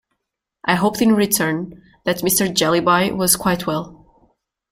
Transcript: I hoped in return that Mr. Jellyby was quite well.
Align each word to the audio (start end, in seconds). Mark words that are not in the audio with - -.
I 0.65 0.73
hoped 0.73 0.99
in 1.03 1.13
return 1.13 1.79
that 2.05 2.21
Mr. 2.23 2.51
Jellyby 2.51 3.11
was 3.15 3.35
quite 3.35 3.67
well. 3.67 4.33